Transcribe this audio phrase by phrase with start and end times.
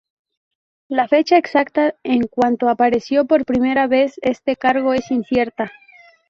[0.89, 5.71] La fecha exacta de cuando apareció por primera vez este cargo es incierta.